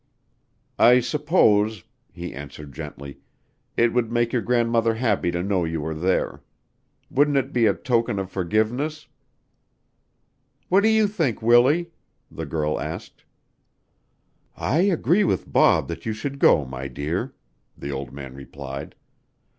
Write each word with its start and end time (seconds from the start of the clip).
"I 0.79 0.99
suppose," 0.99 1.83
he 2.11 2.33
answered 2.33 2.73
gently, 2.73 3.19
"it 3.77 3.93
would 3.93 4.11
make 4.11 4.33
your 4.33 4.41
grandmother 4.41 4.95
happy 4.95 5.29
to 5.29 5.43
know 5.43 5.63
you 5.63 5.79
were 5.81 5.93
there. 5.93 6.41
Wouldn't 7.11 7.37
it 7.37 7.53
be 7.53 7.67
a 7.67 7.75
token 7.75 8.17
of 8.17 8.31
forgiveness?" 8.31 9.05
"What 10.69 10.81
do 10.81 10.89
you 10.89 11.05
think, 11.05 11.43
Willie?" 11.43 11.91
the 12.31 12.47
girl 12.47 12.81
asked. 12.81 13.25
"I 14.57 14.79
agree 14.79 15.23
with 15.23 15.53
Bob 15.53 15.87
that 15.89 16.03
you 16.07 16.13
should 16.13 16.39
go, 16.39 16.65
my 16.65 16.87
dear," 16.87 17.35
the 17.77 17.91
old 17.91 18.11
man 18.11 18.33
replied. 18.33 18.95